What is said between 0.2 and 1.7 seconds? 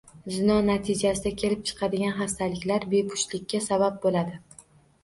Zino natijasida kelib